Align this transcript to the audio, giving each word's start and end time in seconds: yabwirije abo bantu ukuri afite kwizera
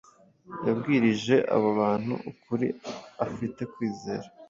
yabwirije 0.67 1.35
abo 1.55 1.69
bantu 1.79 2.13
ukuri 2.31 2.67
afite 3.25 3.61
kwizera 3.73 4.27